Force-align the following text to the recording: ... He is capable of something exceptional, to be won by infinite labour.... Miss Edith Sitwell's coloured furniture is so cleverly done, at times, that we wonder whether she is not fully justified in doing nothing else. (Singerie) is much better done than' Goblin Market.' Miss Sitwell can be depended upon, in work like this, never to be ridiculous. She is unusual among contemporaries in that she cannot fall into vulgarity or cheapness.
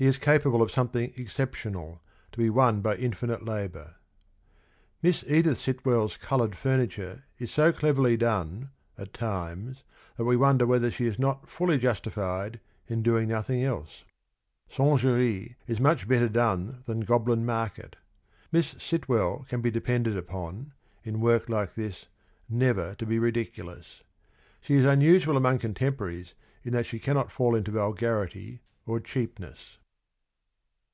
... - -
He 0.00 0.06
is 0.06 0.16
capable 0.16 0.62
of 0.62 0.70
something 0.70 1.12
exceptional, 1.18 2.02
to 2.32 2.38
be 2.38 2.48
won 2.48 2.80
by 2.80 2.94
infinite 2.96 3.44
labour.... 3.44 3.96
Miss 5.02 5.22
Edith 5.24 5.58
Sitwell's 5.58 6.16
coloured 6.16 6.56
furniture 6.56 7.24
is 7.38 7.50
so 7.52 7.70
cleverly 7.70 8.16
done, 8.16 8.70
at 8.96 9.12
times, 9.12 9.84
that 10.16 10.24
we 10.24 10.38
wonder 10.38 10.64
whether 10.66 10.90
she 10.90 11.04
is 11.04 11.18
not 11.18 11.50
fully 11.50 11.76
justified 11.76 12.60
in 12.88 13.02
doing 13.02 13.28
nothing 13.28 13.62
else. 13.62 14.04
(Singerie) 14.72 15.56
is 15.66 15.78
much 15.80 16.08
better 16.08 16.30
done 16.30 16.82
than' 16.86 17.00
Goblin 17.12 17.44
Market.' 17.44 17.96
Miss 18.50 18.74
Sitwell 18.78 19.44
can 19.50 19.60
be 19.60 19.70
depended 19.70 20.16
upon, 20.16 20.72
in 21.04 21.20
work 21.20 21.46
like 21.50 21.74
this, 21.74 22.06
never 22.48 22.94
to 22.94 23.04
be 23.04 23.18
ridiculous. 23.18 24.02
She 24.62 24.76
is 24.76 24.86
unusual 24.86 25.36
among 25.36 25.58
contemporaries 25.58 26.32
in 26.64 26.72
that 26.72 26.86
she 26.86 26.98
cannot 26.98 27.30
fall 27.30 27.54
into 27.54 27.70
vulgarity 27.70 28.62
or 28.86 28.98
cheapness. 28.98 29.76